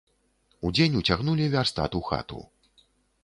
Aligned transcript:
Удзень 0.69 0.95
уцягнулі 1.01 1.45
вярстат 1.55 1.91
у 1.99 2.01
хату. 2.09 2.39